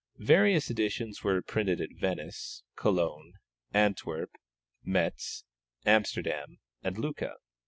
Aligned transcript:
Various 0.17 0.71
editions 0.71 1.23
were 1.23 1.43
printed 1.43 1.79
at 1.79 1.93
Venice, 1.93 2.63
Cologne, 2.75 3.33
Antwerp, 3.71 4.31
Metz, 4.83 5.43
Amsterdam, 5.85 6.57
and 6.81 6.97
Lucca. 6.97 7.33